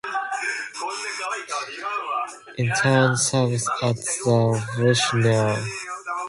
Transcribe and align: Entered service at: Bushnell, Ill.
Entered 2.57 3.15
service 3.17 3.69
at: 3.83 3.97
Bushnell, 4.75 5.27
Ill. 5.55 5.63